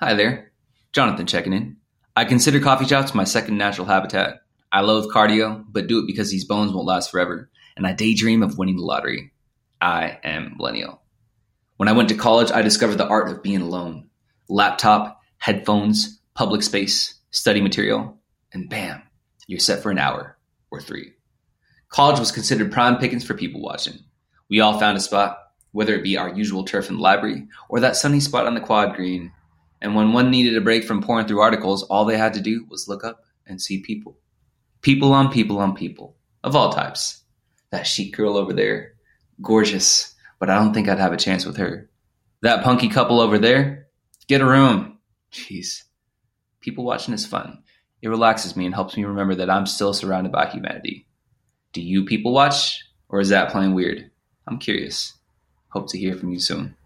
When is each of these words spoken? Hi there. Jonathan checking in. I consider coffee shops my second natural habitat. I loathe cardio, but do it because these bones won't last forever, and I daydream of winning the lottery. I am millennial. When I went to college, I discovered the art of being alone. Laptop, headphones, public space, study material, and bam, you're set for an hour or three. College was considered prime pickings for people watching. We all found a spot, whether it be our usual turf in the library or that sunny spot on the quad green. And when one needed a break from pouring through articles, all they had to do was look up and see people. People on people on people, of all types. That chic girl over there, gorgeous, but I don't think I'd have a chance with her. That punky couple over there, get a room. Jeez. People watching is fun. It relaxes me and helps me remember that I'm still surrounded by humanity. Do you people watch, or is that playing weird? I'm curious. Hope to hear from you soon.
Hi 0.00 0.14
there. 0.14 0.52
Jonathan 0.92 1.26
checking 1.26 1.52
in. 1.52 1.78
I 2.14 2.24
consider 2.24 2.60
coffee 2.60 2.84
shops 2.84 3.16
my 3.16 3.24
second 3.24 3.58
natural 3.58 3.88
habitat. 3.88 4.42
I 4.70 4.82
loathe 4.82 5.10
cardio, 5.10 5.64
but 5.68 5.88
do 5.88 5.98
it 5.98 6.06
because 6.06 6.30
these 6.30 6.44
bones 6.44 6.72
won't 6.72 6.86
last 6.86 7.10
forever, 7.10 7.50
and 7.76 7.84
I 7.84 7.94
daydream 7.94 8.44
of 8.44 8.56
winning 8.56 8.76
the 8.76 8.84
lottery. 8.84 9.32
I 9.80 10.20
am 10.22 10.54
millennial. 10.56 11.02
When 11.78 11.88
I 11.88 11.94
went 11.94 12.10
to 12.10 12.14
college, 12.14 12.52
I 12.52 12.62
discovered 12.62 12.94
the 12.94 13.08
art 13.08 13.28
of 13.28 13.42
being 13.42 13.60
alone. 13.60 14.08
Laptop, 14.48 15.20
headphones, 15.38 16.20
public 16.32 16.62
space, 16.62 17.16
study 17.32 17.60
material, 17.60 18.20
and 18.52 18.70
bam, 18.70 19.02
you're 19.48 19.58
set 19.58 19.82
for 19.82 19.90
an 19.90 19.98
hour 19.98 20.38
or 20.70 20.80
three. 20.80 21.14
College 21.88 22.20
was 22.20 22.30
considered 22.30 22.70
prime 22.70 22.98
pickings 22.98 23.24
for 23.24 23.34
people 23.34 23.60
watching. 23.60 23.98
We 24.48 24.60
all 24.60 24.78
found 24.78 24.96
a 24.96 25.00
spot, 25.00 25.38
whether 25.72 25.94
it 25.94 26.04
be 26.04 26.16
our 26.16 26.32
usual 26.32 26.62
turf 26.62 26.88
in 26.88 26.98
the 26.98 27.02
library 27.02 27.48
or 27.68 27.80
that 27.80 27.96
sunny 27.96 28.20
spot 28.20 28.46
on 28.46 28.54
the 28.54 28.60
quad 28.60 28.94
green. 28.94 29.32
And 29.80 29.94
when 29.94 30.12
one 30.12 30.30
needed 30.30 30.56
a 30.56 30.60
break 30.60 30.84
from 30.84 31.02
pouring 31.02 31.26
through 31.26 31.40
articles, 31.40 31.84
all 31.84 32.04
they 32.04 32.16
had 32.16 32.34
to 32.34 32.40
do 32.40 32.66
was 32.68 32.88
look 32.88 33.04
up 33.04 33.24
and 33.46 33.60
see 33.60 33.80
people. 33.80 34.18
People 34.82 35.12
on 35.12 35.30
people 35.30 35.58
on 35.58 35.74
people, 35.74 36.16
of 36.42 36.56
all 36.56 36.72
types. 36.72 37.22
That 37.70 37.86
chic 37.86 38.16
girl 38.16 38.36
over 38.36 38.52
there, 38.52 38.94
gorgeous, 39.42 40.14
but 40.38 40.50
I 40.50 40.56
don't 40.56 40.72
think 40.72 40.88
I'd 40.88 40.98
have 40.98 41.12
a 41.12 41.16
chance 41.16 41.44
with 41.44 41.56
her. 41.56 41.90
That 42.42 42.64
punky 42.64 42.88
couple 42.88 43.20
over 43.20 43.38
there, 43.38 43.88
get 44.26 44.40
a 44.40 44.46
room. 44.46 44.98
Jeez. 45.32 45.82
People 46.60 46.84
watching 46.84 47.14
is 47.14 47.26
fun. 47.26 47.62
It 48.00 48.08
relaxes 48.08 48.56
me 48.56 48.64
and 48.64 48.74
helps 48.74 48.96
me 48.96 49.04
remember 49.04 49.34
that 49.36 49.50
I'm 49.50 49.66
still 49.66 49.92
surrounded 49.92 50.32
by 50.32 50.46
humanity. 50.46 51.06
Do 51.72 51.80
you 51.80 52.04
people 52.04 52.32
watch, 52.32 52.84
or 53.08 53.20
is 53.20 53.30
that 53.30 53.50
playing 53.50 53.74
weird? 53.74 54.10
I'm 54.46 54.58
curious. 54.58 55.14
Hope 55.68 55.90
to 55.90 55.98
hear 55.98 56.16
from 56.16 56.30
you 56.30 56.38
soon. 56.38 56.76